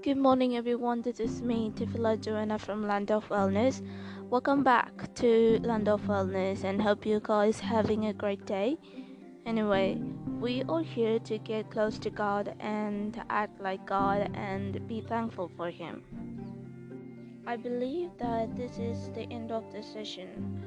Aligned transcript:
Good 0.00 0.16
morning, 0.16 0.56
everyone. 0.56 1.02
This 1.02 1.18
is 1.18 1.42
me, 1.42 1.72
Tifila 1.74 2.20
Joanna 2.20 2.56
from 2.56 2.86
Land 2.86 3.10
of 3.10 3.28
Wellness. 3.28 3.82
Welcome 4.30 4.62
back 4.62 5.12
to 5.16 5.58
Land 5.64 5.88
of 5.88 6.02
Wellness 6.02 6.62
and 6.62 6.80
hope 6.80 7.04
you 7.04 7.20
guys 7.20 7.58
having 7.58 8.06
a 8.06 8.12
great 8.12 8.46
day. 8.46 8.78
Anyway, 9.44 10.00
we 10.38 10.62
are 10.68 10.82
here 10.82 11.18
to 11.18 11.38
get 11.38 11.70
close 11.70 11.98
to 11.98 12.10
God 12.10 12.54
and 12.60 13.20
act 13.28 13.60
like 13.60 13.84
God 13.86 14.30
and 14.34 14.86
be 14.86 15.00
thankful 15.00 15.50
for 15.56 15.68
Him. 15.68 16.04
I 17.44 17.56
believe 17.56 18.10
that 18.18 18.54
this 18.56 18.78
is 18.78 19.10
the 19.16 19.26
end 19.32 19.50
of 19.50 19.64
the 19.72 19.82
session. 19.82 20.62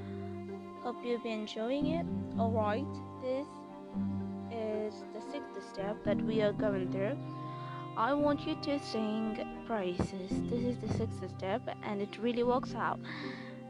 Hope 0.84 0.98
you've 1.06 1.24
been 1.24 1.48
enjoying 1.48 1.86
it. 1.88 2.06
Alright, 2.38 2.94
this 3.22 3.48
is 4.52 5.06
the 5.14 5.22
sixth 5.32 5.72
step 5.72 6.04
that 6.04 6.22
we 6.22 6.42
are 6.42 6.52
going 6.52 6.92
through. 6.92 7.18
I 7.98 8.14
want 8.14 8.48
you 8.48 8.56
to 8.64 8.80
sing 8.80 9.64
praises. 9.66 10.30
This 10.50 10.64
is 10.64 10.78
the 10.78 10.94
sixth 10.94 11.30
step, 11.38 11.62
and 11.84 12.02
it 12.02 12.18
really 12.20 12.44
works 12.44 12.74
out. 12.74 13.00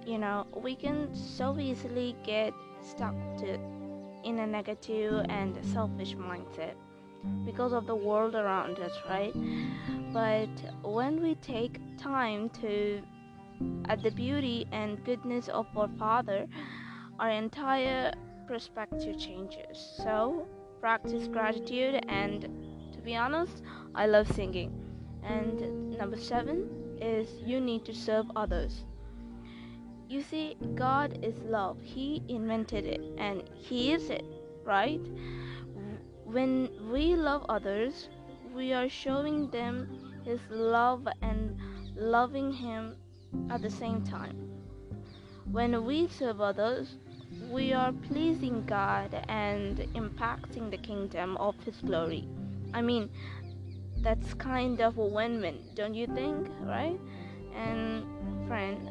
You 0.06 0.18
know, 0.18 0.48
we 0.56 0.76
can 0.76 1.14
so 1.16 1.58
easily 1.58 2.16
get 2.24 2.54
stuck 2.82 3.16
to 3.40 3.60
in 4.24 4.40
a 4.40 4.48
negative 4.48 5.26
and 5.30 5.58
selfish 5.66 6.16
mindset 6.16 6.74
because 7.46 7.74
of 7.74 7.88
the 7.88 7.96
world 7.96 8.36
around 8.36 8.80
us, 8.80 8.94
right? 9.10 9.34
But 10.14 10.50
when 10.84 11.22
we 11.22 11.36
take 11.36 11.80
time 11.98 12.50
to 12.62 13.02
at 13.86 14.02
the 14.02 14.12
beauty 14.12 14.68
and 14.72 15.04
goodness 15.04 15.48
of 15.48 15.66
our 15.76 15.90
Father, 16.00 16.48
our 17.20 17.30
entire 17.30 18.14
perspective 18.48 19.20
changes. 19.20 19.78
So 19.98 20.48
practice 20.80 21.28
gratitude 21.28 22.04
and 22.08 22.71
to 23.02 23.06
be 23.06 23.16
honest, 23.16 23.64
I 23.96 24.06
love 24.06 24.32
singing. 24.32 24.72
And 25.24 25.98
number 25.98 26.18
seven 26.18 26.70
is 27.02 27.28
you 27.44 27.60
need 27.60 27.84
to 27.86 27.96
serve 27.96 28.28
others. 28.36 28.86
You 30.08 30.22
see, 30.22 30.56
God 30.76 31.18
is 31.24 31.36
love. 31.40 31.78
He 31.82 32.22
invented 32.28 32.86
it 32.86 33.02
and 33.18 33.44
He 33.56 33.92
is 33.92 34.12
it, 34.12 34.24
right? 34.64 35.02
When 36.26 36.70
we 36.92 37.16
love 37.16 37.44
others, 37.50 38.10
we 38.54 38.72
are 38.72 38.88
showing 38.88 39.50
them 39.50 40.22
His 40.24 40.40
love 40.52 41.08
and 41.24 41.58
loving 41.96 42.54
Him 42.54 42.98
at 43.50 43.64
the 43.64 43.72
same 43.72 44.04
time. 44.04 44.38
When 45.52 45.86
we 45.86 46.08
serve 46.08 46.40
others, 46.40 46.98
we 47.50 47.74
are 47.74 47.94
pleasing 47.94 48.64
God 48.68 49.26
and 49.28 49.80
impacting 49.96 50.70
the 50.70 50.78
kingdom 50.78 51.36
of 51.38 51.56
His 51.64 51.78
glory. 51.78 52.28
I 52.74 52.82
mean, 52.82 53.10
that's 54.02 54.34
kind 54.36 54.82
of 54.82 54.98
a 54.98 55.06
win-win, 55.06 55.60
don't 55.76 55.94
you 55.94 56.08
think? 56.08 56.48
Right? 56.62 57.00
And 57.56 58.06
friend, 58.48 58.90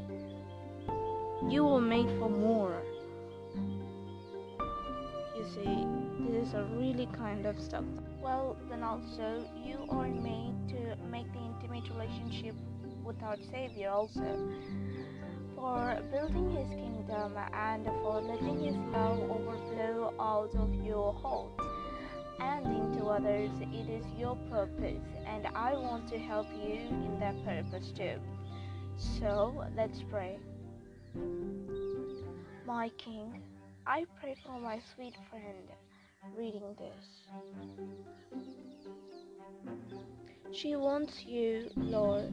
you 1.48 1.64
were 1.64 1.80
made 1.80 2.08
for 2.18 2.28
more. 2.28 2.82
You 5.36 5.44
see, 5.54 5.86
this 6.28 6.48
is 6.48 6.54
a 6.54 6.64
really 6.76 7.08
kind 7.16 7.46
of 7.46 7.58
stuff. 7.58 7.84
Well, 8.22 8.56
then 8.68 8.82
also, 8.82 9.44
you 9.64 9.78
are 9.88 10.06
made 10.06 10.54
to 10.68 10.96
make 11.10 11.32
the 11.32 11.38
intimate 11.38 11.90
relationship 11.90 12.54
with 13.02 13.22
our 13.22 13.36
Savior 13.50 13.90
also. 13.90 14.50
For 15.56 15.98
building 16.12 16.50
His 16.50 16.68
kingdom 16.68 17.36
and 17.52 17.84
for 18.02 18.20
letting 18.20 18.60
His 18.60 18.76
love 18.92 19.18
overflow 19.30 20.14
out 20.20 20.54
of 20.54 20.74
your 20.84 21.12
heart 21.14 21.48
and 22.40 22.66
into 22.66 23.06
others, 23.06 23.50
it 23.60 23.88
is 23.88 24.04
your 24.18 24.36
purpose, 24.50 25.04
and 25.26 25.46
I 25.54 25.74
want 25.74 26.08
to 26.08 26.18
help 26.18 26.46
you 26.54 26.74
in 26.74 27.18
that 27.20 27.44
purpose 27.44 27.92
too. 27.92 28.18
So 28.96 29.64
let's 29.76 30.02
pray. 30.10 30.38
My 32.66 32.88
King, 32.98 33.42
I 33.86 34.04
pray 34.20 34.36
for 34.44 34.60
my 34.60 34.80
sweet 34.94 35.14
friend 35.30 35.68
reading 36.36 36.76
this. 36.78 37.26
She 40.52 40.76
wants 40.76 41.24
you, 41.24 41.70
Lord. 41.76 42.32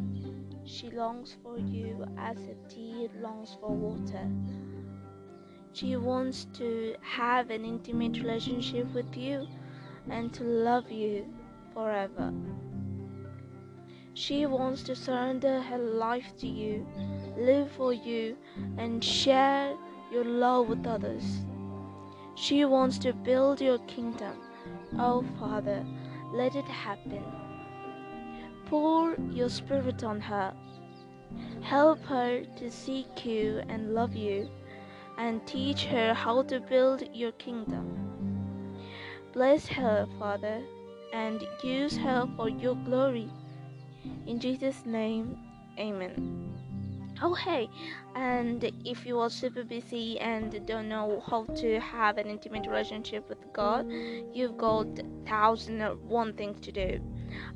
She 0.65 0.89
longs 0.89 1.37
for 1.41 1.57
you 1.57 2.05
as 2.17 2.37
a 2.37 2.55
deer 2.73 3.09
longs 3.21 3.55
for 3.59 3.69
water. 3.69 4.27
She 5.73 5.95
wants 5.95 6.45
to 6.53 6.95
have 7.01 7.49
an 7.51 7.63
intimate 7.63 8.17
relationship 8.17 8.93
with 8.93 9.15
you 9.15 9.47
and 10.09 10.33
to 10.33 10.43
love 10.43 10.91
you 10.91 11.25
forever. 11.73 12.33
She 14.13 14.45
wants 14.47 14.81
to 14.83 14.95
surrender 14.95 15.61
her 15.61 15.77
life 15.77 16.33
to 16.39 16.47
you, 16.47 16.87
live 17.37 17.71
for 17.71 17.93
you, 17.93 18.35
and 18.77 19.03
share 19.03 19.75
your 20.11 20.23
love 20.23 20.69
with 20.69 20.87
others. 20.87 21.45
She 22.35 22.65
wants 22.65 22.97
to 22.99 23.13
build 23.13 23.61
your 23.61 23.79
kingdom. 23.79 24.39
Oh, 24.97 25.23
Father, 25.39 25.85
let 26.33 26.55
it 26.55 26.65
happen. 26.65 27.23
Pour 28.65 29.15
your 29.29 29.49
spirit 29.49 30.03
on 30.03 30.19
her. 30.19 30.53
Help 31.61 32.03
her 32.05 32.43
to 32.57 32.71
seek 32.71 33.25
you 33.25 33.61
and 33.69 33.93
love 33.93 34.15
you, 34.15 34.49
and 35.17 35.45
teach 35.45 35.85
her 35.85 36.13
how 36.13 36.41
to 36.43 36.59
build 36.59 37.03
your 37.13 37.33
kingdom. 37.33 38.06
Bless 39.33 39.67
her, 39.67 40.07
Father, 40.19 40.61
and 41.13 41.45
use 41.63 41.97
her 41.97 42.27
for 42.35 42.49
your 42.49 42.75
glory. 42.75 43.29
In 44.25 44.39
Jesus' 44.39 44.85
name, 44.85 45.37
Amen. 45.79 46.53
Oh, 47.21 47.33
hey, 47.33 47.69
and 48.15 48.63
if 48.85 49.05
you 49.05 49.19
are 49.19 49.29
super 49.29 49.63
busy 49.63 50.19
and 50.19 50.65
don't 50.65 50.89
know 50.89 51.23
how 51.25 51.45
to 51.45 51.79
have 51.79 52.17
an 52.17 52.27
intimate 52.27 52.67
relationship 52.67 53.27
with 53.29 53.51
God, 53.53 53.87
you've 54.33 54.57
got 54.57 54.87
thousand 55.27 55.81
and 55.81 55.99
one 56.07 56.33
things 56.33 56.59
to 56.61 56.71
do. 56.71 56.99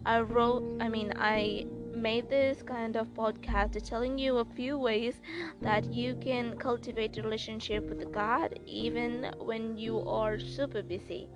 I 0.06 0.22
wrote, 0.22 0.64
I 0.80 0.90
mean, 0.90 1.14
I 1.16 1.66
made 1.96 2.30
this 2.30 2.64
kind 2.64 2.96
of 2.96 3.08
podcast 3.14 3.84
telling 3.88 4.18
you 4.18 4.38
a 4.38 4.46
few 4.46 4.78
ways 4.78 5.20
that 5.62 5.94
you 5.94 6.16
can 6.16 6.58
cultivate 6.58 7.18
a 7.18 7.22
relationship 7.22 7.88
with 7.88 8.12
God 8.12 8.60
even 8.66 9.32
when 9.40 9.78
you 9.78 10.00
are 10.08 10.40
super 10.40 10.82
busy. 10.82 11.28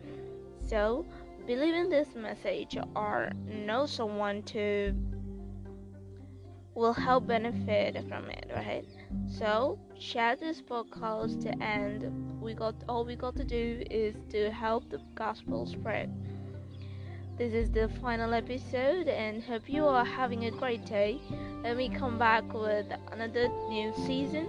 So, 0.67 1.05
believe 1.45 1.75
in 1.75 1.89
this 1.89 2.15
message 2.15 2.77
or 2.95 3.31
know 3.45 3.85
someone 3.85 4.41
to 4.43 4.95
will 6.73 6.93
help 6.93 7.27
benefit 7.27 8.03
from 8.09 8.29
it, 8.29 8.51
right? 8.53 8.85
So, 9.27 9.79
share 9.97 10.35
this 10.35 10.61
podcast 10.61 11.45
and 11.61 12.41
we 12.41 12.53
got 12.53 12.75
all 12.89 13.05
we 13.05 13.15
got 13.15 13.35
to 13.37 13.43
do 13.43 13.83
is 13.91 14.15
to 14.31 14.51
help 14.51 14.89
the 14.89 14.99
gospel 15.13 15.65
spread. 15.67 16.11
This 17.37 17.53
is 17.53 17.69
the 17.69 17.89
final 18.01 18.33
episode 18.33 19.07
and 19.07 19.43
hope 19.43 19.69
you 19.69 19.85
are 19.85 20.05
having 20.05 20.45
a 20.45 20.51
great 20.51 20.85
day. 20.85 21.19
Let 21.63 21.77
me 21.77 21.89
come 21.89 22.17
back 22.17 22.53
with 22.53 22.87
another 23.11 23.49
new 23.69 23.93
season. 24.07 24.47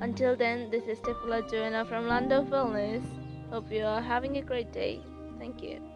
Until 0.00 0.36
then, 0.36 0.70
this 0.70 0.84
is 0.84 0.98
Tifla 1.00 1.50
Joanna 1.50 1.84
from 1.86 2.06
Land 2.08 2.32
of 2.32 2.46
Wellness. 2.46 3.23
Hope 3.50 3.70
you 3.70 3.84
are 3.84 4.02
having 4.02 4.36
a 4.36 4.42
great 4.42 4.72
day. 4.72 5.00
Thank 5.38 5.62
you. 5.62 5.93